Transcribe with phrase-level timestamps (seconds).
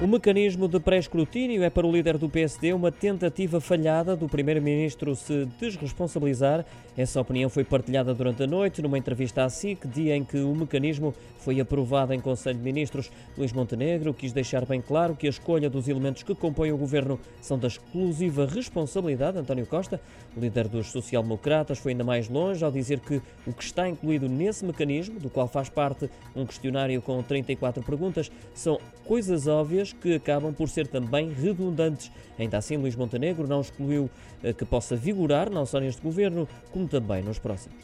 [0.00, 5.16] O mecanismo de pré-escrutínio é para o líder do PSD uma tentativa falhada do primeiro-ministro
[5.16, 6.64] se desresponsabilizar.
[6.96, 10.54] Essa opinião foi partilhada durante a noite numa entrevista à SIC, dia em que o
[10.54, 13.10] mecanismo foi aprovado em Conselho de Ministros.
[13.36, 17.18] Luís Montenegro quis deixar bem claro que a escolha dos elementos que compõem o governo
[17.40, 20.00] são da exclusiva responsabilidade de António Costa.
[20.36, 24.28] O líder dos social-democratas foi ainda mais longe ao dizer que o que está incluído
[24.28, 30.14] nesse mecanismo, do qual faz parte um questionário com 34 perguntas, são coisas óbvias que
[30.14, 32.10] acabam por ser também redundantes.
[32.38, 34.10] Ainda assim, Luís Montenegro não excluiu
[34.42, 37.78] eh, que possa vigorar não só neste governo, como também nos próximos.